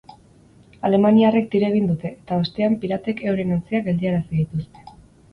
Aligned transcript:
Alemaniarrek 0.87 1.43
tiro 1.55 1.67
egin 1.73 1.85
dute, 1.91 2.11
eta 2.23 2.39
ostean 2.43 2.77
piratek 2.85 3.21
euren 3.33 3.53
ontziak 3.57 3.85
geldiarazi 3.91 4.39
dituzte. 4.39 4.83